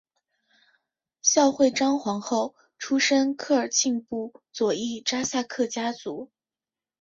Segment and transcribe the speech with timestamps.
[1.21, 6.31] 孝惠章皇后出身科尔沁部左翼扎萨克家族。